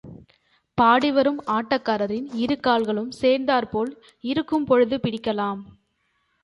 [0.77, 3.93] பாடி வரும் ஆட்டக்காரரின் இரு கால்களும் சேர்ந்தாற்போல்
[4.23, 5.61] இருக்கும்பொழுது பிடிக்கலாம்.